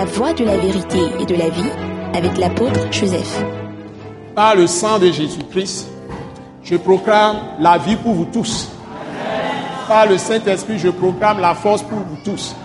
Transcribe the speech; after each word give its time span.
la 0.00 0.06
voie 0.06 0.32
de 0.32 0.46
la 0.46 0.56
vérité 0.56 0.98
et 1.20 1.26
de 1.26 1.34
la 1.34 1.50
vie 1.50 1.70
avec 2.14 2.38
l'apôtre 2.38 2.80
Joseph. 2.90 3.44
Par 4.34 4.54
le 4.54 4.66
sang 4.66 4.98
de 4.98 5.12
Jésus-Christ, 5.12 5.90
je 6.62 6.76
proclame 6.76 7.36
la 7.58 7.76
vie 7.76 7.96
pour 7.96 8.14
vous 8.14 8.24
tous. 8.24 8.70
Par 9.86 10.06
le 10.06 10.16
Saint-Esprit, 10.16 10.78
je 10.78 10.88
proclame 10.88 11.38
la 11.40 11.54
force 11.54 11.82
pour 11.82 11.98
vous 11.98 12.16
tous. 12.24 12.56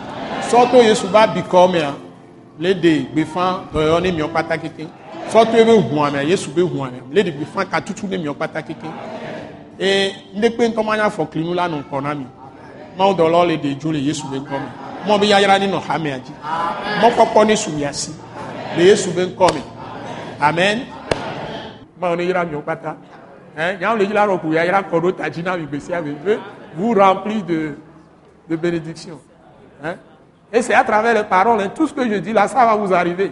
Soto 0.49 0.77
Yesu 0.77 1.07
ba 1.11 1.27
bikome 1.27 1.81
a, 1.83 1.93
le 2.57 2.73
de 2.73 3.03
gbefan 3.11 3.65
dɔyɔ 3.73 4.01
ne 4.01 4.11
miɔ 4.11 4.27
kpata 4.29 4.57
keke. 4.57 4.87
Soto 5.27 5.57
ebe 5.57 5.73
hua 5.91 6.11
mea, 6.11 6.23
Yesu 6.23 6.51
be 6.51 6.61
hua 6.61 6.89
mea, 6.89 7.01
le 7.11 7.23
de 7.23 7.31
gbefan 7.31 7.65
katutu 7.65 8.07
ne 8.07 8.17
miɔ 8.17 8.33
kpata 8.33 8.61
keke. 8.61 8.87
Ndekpe 10.37 10.69
ŋutɔ 10.69 10.85
ma 10.85 10.95
nya 10.95 11.09
fɔ 11.09 11.27
klinu 11.27 11.53
la 11.53 11.67
nɔ 11.67 11.83
ŋkɔ 11.83 12.01
na 12.01 12.13
mi. 12.15 12.25
Mawu 12.97 13.13
dɔlɔ 13.13 13.47
le 13.47 13.57
de 13.57 13.75
dzo 13.75 13.91
le 13.91 13.99
Yesu 13.99 14.23
be 14.31 14.37
ŋkɔ 14.37 14.51
me. 14.51 14.69
Mɔ 15.07 15.19
be 15.19 15.27
ne. 16.85 17.01
Mɔkpɔkpɔ 17.01 17.45
ne 17.45 17.55
su 17.55 17.71
mia 17.71 17.93
si 17.93 18.11
le 18.77 18.83
Yesu 18.83 19.11
be 19.11 19.25
ŋkɔ 19.25 19.53
me. 19.53 19.61
Amen. 20.41 20.85
Mawu 21.99 22.15
ne 22.15 22.23
yra 22.23 22.45
miɔ 22.45 22.61
kpata. 22.61 22.95
Hein, 23.57 23.77
nyawo 23.79 23.97
le 23.97 24.05
dzra 24.05 24.27
rɔ 24.27 24.39
ko 24.41 24.47
yayra 24.47 24.81
kɔ 24.83 25.01
ɖo 25.01 25.15
ta 25.15 25.29
dzi 25.29 25.43
na 25.43 25.57
mi 25.57 25.65
gbesia 25.65 26.01
gbe. 26.01 26.15
Ve 26.23 26.39
vous 26.75 26.93
remplis 26.93 27.41
de 27.43 27.75
de 28.49 28.55
bénédictions. 28.55 29.19
Hein? 29.83 29.95
Et 30.53 30.61
c'est 30.61 30.73
à 30.73 30.83
travers 30.83 31.13
les 31.13 31.23
paroles, 31.23 31.61
hein, 31.61 31.71
tout 31.73 31.87
ce 31.87 31.93
que 31.93 32.07
je 32.07 32.15
dis 32.15 32.31
là, 32.31 32.47
ça 32.47 32.65
va 32.65 32.75
vous 32.75 32.93
arriver. 32.93 33.31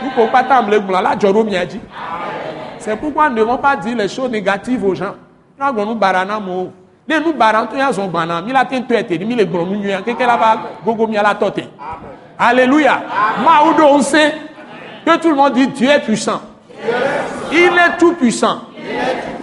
Vous 0.00 0.08
ne 0.08 0.14
pouvez 0.14 0.28
pas 0.28 0.42
t'amener 0.42 0.78
le 0.78 0.92
là, 0.92 1.14
Joro 1.18 1.44
m'a 1.44 1.64
dit. 1.64 1.80
C'est 2.78 2.96
pourquoi 2.96 3.28
nous 3.28 3.36
ne 3.36 3.40
devons 3.40 3.58
pas 3.58 3.76
dire 3.76 3.96
les 3.96 4.08
choses 4.08 4.30
négatives 4.30 4.84
aux 4.84 4.94
gens. 4.94 5.14
Nous 5.58 5.64
avons 5.64 5.86
nous 5.86 5.94
barana 5.94 6.40
mo. 6.40 6.72
Les 7.06 7.20
nous 7.20 7.32
barana, 7.32 7.68
tu 7.72 7.80
as 7.80 7.92
son 7.92 8.08
banana, 8.08 8.42
mi 8.42 8.52
la 8.52 8.64
ten 8.64 8.84
tu 8.86 8.94
ete, 8.94 9.18
mi 9.20 9.34
le 9.34 9.44
gron 9.44 9.66
nu 9.66 9.78
nuya, 9.78 10.02
keke 10.02 10.20
la 10.20 10.36
va 10.36 10.56
gogo 10.84 11.06
mi 11.06 11.14
la 11.14 11.34
tote. 11.34 11.64
Alléluia. 12.38 13.02
Maoudo, 13.44 13.84
on 13.84 14.02
sait 14.02 14.34
que 15.04 15.16
tout 15.18 15.30
le 15.30 15.36
monde 15.36 15.52
dit 15.54 15.66
Dieu 15.68 15.90
est 15.90 16.00
puissant. 16.00 16.40
Il 17.52 17.58
est 17.58 17.98
tout 17.98 18.14
puissant. 18.14 18.62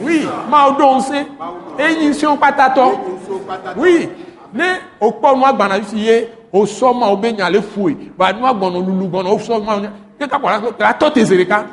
Oui, 0.01 0.27
Maoudo, 0.49 0.83
on 0.83 0.99
sait. 0.99 1.25
Et 1.79 1.93
une 1.93 2.09
mission 2.09 2.37
patato. 2.37 2.99
Oui. 3.77 4.09
Ne 4.53 4.63
okpɔ 4.99 5.35
nu 5.37 5.43
agbana 5.45 5.83
si 5.83 5.97
ye 5.97 6.27
o 6.51 6.65
sɔ 6.65 6.93
ma 6.99 7.07
o 7.07 7.15
be 7.17 7.31
nya 7.31 7.49
le 7.49 7.61
fue 7.61 7.95
ba 8.17 8.33
nu 8.33 8.45
agbɔnɔ 8.45 8.85
lulu 8.85 9.07
gbɔnɔ 9.07 9.27
o 9.27 9.37
sɔ 9.37 9.63
ma 9.63 9.77
ne 9.77 10.27
ka 10.27 10.39
kpɔ 10.39 10.79
la 10.79 10.93
tɔ 10.93 11.13
te 11.13 11.23
zere 11.23 11.45
ka 11.45 11.65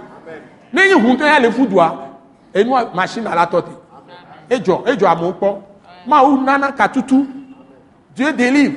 ne 0.73 0.83
yi 0.83 0.93
hun 0.93 1.17
tɛ 1.17 1.25
ya 1.25 1.41
le 1.41 1.51
fu 1.51 1.67
dua 1.67 1.95
enu 2.55 2.75
machine 2.95 3.25
la 3.25 3.47
tɔ 3.47 3.63
te 3.63 4.55
edzɔ 4.55 4.85
edzɔ 4.87 5.07
amewo 5.07 5.33
kpɔ 5.33 5.57
ma 6.07 6.23
o 6.23 6.37
nana 6.37 6.73
ka 6.73 6.89
tutu 6.89 7.27
Dieu 8.15 8.31
délivre 8.33 8.77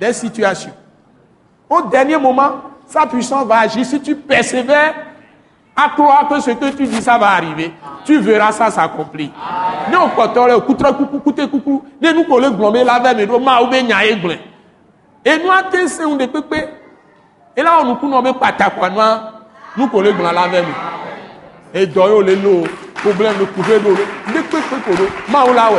des 0.00 0.14
situations 0.14 0.72
au 1.70 1.82
dernier 1.82 2.18
moment 2.18 2.62
sa 2.86 3.06
puissance 3.06 3.46
va 3.46 3.60
agir. 3.60 3.84
Si 3.86 4.00
tu 4.00 4.16
persévères 4.16 4.94
à 5.76 5.90
croire 5.90 6.28
que 6.28 6.40
ce 6.40 6.50
que 6.50 6.70
tu 6.76 6.84
dis 6.84 7.00
ça 7.00 7.16
va 7.16 7.30
arriver. 7.30 7.72
Tu 8.04 8.18
verras 8.18 8.52
ça 8.52 8.70
s'accomplir. 8.70 9.30
Kpɔtɔ 9.90 10.48
le 10.48 10.60
kutrɔ 10.60 10.92
kuku 10.96 11.20
kute 11.20 11.50
kuku 11.50 11.82
ne 12.00 12.12
nu 12.12 12.24
ko 12.24 12.38
le 12.38 12.50
gblɔm 12.50 12.72
be 12.72 12.84
la 12.84 12.98
vɛ 13.00 13.16
mi 13.16 13.24
ɖo 13.26 13.38
ma 13.38 13.60
wo 13.60 13.66
be 13.68 13.82
nya 13.82 14.04
ye 14.04 14.16
gblẽ 14.16 14.38
enua 15.24 15.62
te 15.70 15.86
se 15.88 16.02
ŋu 16.02 16.16
wɔ 16.16 17.84
nuku 17.86 18.06
nɔ 18.06 18.22
be 18.22 18.32
kpatakua 18.32 18.90
nua 18.90 19.32
nu 19.76 19.88
ko 19.88 20.00
le 20.00 20.12
gblɔ 20.12 20.32
la 20.32 20.48
vɛ 20.48 20.62
mi 20.62 20.74
edɔ 21.74 22.22
le 22.24 22.64
problème 23.02 23.38
de 23.38 23.44
couper 23.44 23.78
ɖo 23.78 23.94
ɖo 23.94 24.04
ne 24.34 24.42
kpekpe 24.42 24.76
ko 24.84 24.90
ɖo 24.92 25.08
ma 25.28 25.44
wo 25.44 25.52
la 25.52 25.70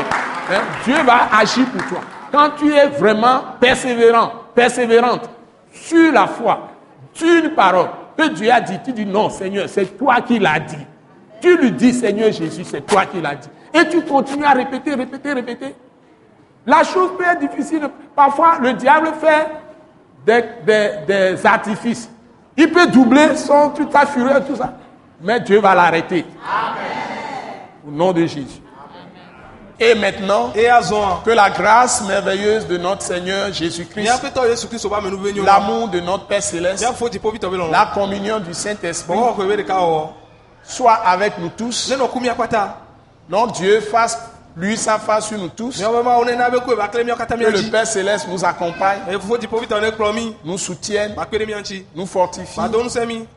Dieu 0.84 0.95
va 1.06 1.30
agir 1.39 1.66
pour 1.67 1.86
toi. 1.88 2.00
Quand 2.31 2.50
tu 2.58 2.73
es 2.73 2.88
vraiment 2.88 3.42
persévérant 3.59 4.31
persévérante 4.53 5.30
sur 5.72 6.11
la 6.11 6.27
foi 6.27 6.69
sur 7.14 7.44
une 7.44 7.52
parole 7.52 7.89
que 8.17 8.27
Dieu 8.30 8.52
a 8.52 8.61
dit 8.61 8.80
tu 8.83 8.94
dis 8.94 9.05
non 9.05 9.30
Seigneur 9.30 9.67
c'est 9.67 9.97
toi 9.97 10.22
qui 10.22 10.39
l'as 10.39 10.59
dit 10.59 10.86
tu 11.41 11.58
lui 11.58 11.72
dis, 11.72 11.94
Seigneur 11.94 12.31
Jésus, 12.31 12.63
c'est 12.63 12.86
toi 12.86 13.05
qui 13.05 13.19
l'as 13.19 13.36
dit. 13.36 13.50
Et 13.73 13.88
tu 13.89 14.01
continues 14.03 14.46
à 14.46 14.51
répéter, 14.51 14.94
répéter, 14.94 15.34
répéter. 15.34 15.75
La 16.66 16.84
chose 16.84 17.12
peut 17.18 17.25
être 17.25 17.40
difficile. 17.40 17.90
Parfois, 18.16 18.59
le 18.62 18.73
diable 18.73 19.09
fait 19.19 19.47
des 20.25 21.46
artifices. 21.46 22.09
Il 22.56 22.72
peut 22.72 22.85
doubler 22.88 23.35
son, 23.35 23.72
toute 23.72 23.91
sa 23.91 24.06
fureur, 24.06 24.46
tout 24.46 24.56
ça. 24.56 24.73
Mais 25.22 25.40
Dieu 25.40 25.59
va 25.59 25.73
l'arrêter. 25.73 26.25
Au 27.88 27.91
nom 27.91 28.12
de 28.12 28.25
Jésus. 28.25 28.62
Et 29.84 29.96
maintenant, 29.96 30.52
que 31.25 31.31
la 31.31 31.50
grâce 31.50 32.03
merveilleuse 32.08 32.68
de 32.68 32.78
notre 32.78 33.02
Seigneur 33.02 33.52
Jésus-Christ, 33.52 34.12
l'amour 35.44 35.88
de 35.88 36.00
notre 36.00 36.28
Père 36.28 36.44
Céleste, 36.44 36.86
la 37.72 37.91
communion 37.91 38.40
du 38.40 38.53
Saint-Esprit 38.53 39.18
soit 40.64 40.94
avec 40.94 41.40
nous 41.40 41.50
tous. 41.50 41.91
Notre 43.28 43.53
Dieu 43.53 43.81
fasse, 43.81 44.20
lui, 44.56 44.78
sa 44.78 45.00
face 45.00 45.28
sur 45.28 45.38
nous 45.38 45.50
tous. 45.50 45.78
Que 45.81 47.50
le. 47.51 47.72
Père 47.72 47.88
Céleste 47.88 48.28
nous 48.29 48.44
accompagne, 48.44 49.00
nous 50.44 50.57
soutienne, 50.57 51.16
nous 51.95 52.06
fortifie, 52.06 52.59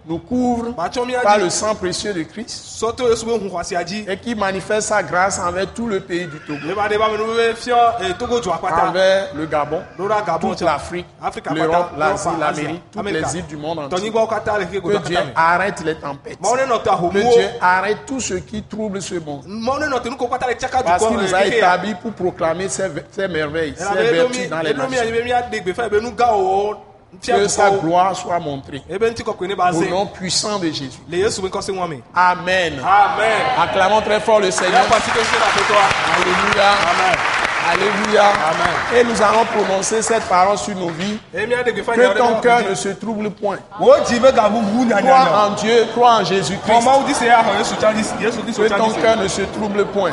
nous 0.06 0.18
couvre 0.18 0.74
par 1.22 1.38
le 1.38 1.50
sang 1.50 1.74
précieux 1.74 2.12
de 2.12 2.22
Christ. 2.22 2.82
Et 4.08 4.16
qui 4.18 4.34
manifeste 4.34 4.88
sa 4.88 5.02
grâce 5.02 5.38
envers 5.38 5.72
tout 5.72 5.86
le 5.86 6.00
pays 6.00 6.26
du 6.26 6.38
Togo, 6.40 6.60
envers 8.88 9.28
le 9.34 9.46
Gabon, 9.46 9.82
toute 10.40 10.60
l'Afrique, 10.62 11.06
l'Europe, 11.54 11.90
l'Asie, 11.96 12.28
l'Amérique, 12.38 12.82
toutes 12.92 13.10
les 13.10 13.36
îles 13.36 13.46
du 13.46 13.56
monde 13.56 13.78
entier. 13.78 14.10
Que 14.10 14.96
Dieu 15.06 15.18
arrête 15.36 15.80
les 15.84 15.94
tempêtes. 15.94 16.38
Que. 16.40 17.10
Dieu 17.10 17.48
arrête 17.60 17.98
tout 18.06 18.20
ce 18.20 18.34
qui 18.34 18.62
trouble 18.62 19.00
ce 19.00 19.14
monde. 19.16 19.44
Mawu 20.84 21.03
Parce 21.04 21.16
qu'il 21.16 21.26
nous 21.28 21.34
a 21.34 21.46
établis 21.46 21.94
pour 21.94 22.12
proclamer 22.12 22.68
ses, 22.68 22.88
ses 23.10 23.28
merveilles, 23.28 23.74
ses 23.76 23.84
vertus 24.12 24.48
dans 24.48 24.60
les 24.60 24.74
nations. 24.74 25.02
Que 27.22 27.46
sa 27.46 27.70
gloire 27.70 28.16
soit 28.16 28.40
montrée. 28.40 28.82
Ne 28.88 28.98
ba 29.54 29.70
Au 29.72 29.84
nom 29.84 30.06
puissant 30.06 30.58
de 30.58 30.66
Jésus. 30.66 30.98
Amen. 32.14 32.74
Amen. 32.84 33.42
Acclamons 33.62 34.00
très 34.00 34.18
fort 34.20 34.40
le 34.40 34.50
Seigneur. 34.50 34.82
Alléluia. 36.16 36.70
Amen. 36.90 37.16
Alléluia. 37.72 38.24
Amen. 38.24 39.00
Et 39.00 39.04
nous 39.04 39.22
allons 39.22 39.44
prononcer 39.44 40.02
cette 40.02 40.24
parole 40.24 40.58
sur 40.58 40.74
nos 40.76 40.88
vies. 40.90 41.18
Gbefa 41.72 41.92
Que 41.94 42.18
ton 42.18 42.40
cœur 42.40 42.60
ne 42.68 42.74
se 42.74 42.88
trouble 42.90 43.30
point. 43.30 43.58
gaʋuʋu 44.32 44.88
Crois 45.00 45.46
en 45.46 45.50
Dieu, 45.54 45.86
crois 45.94 46.14
en 46.16 46.24
Jésus-Christ. 46.24 46.66
Kristo 48.42 48.62
Que 48.62 48.68
ton 48.68 48.90
cœur 49.00 49.16
ne 49.16 49.28
se 49.28 49.42
trouble 49.42 49.84
point. 49.86 50.12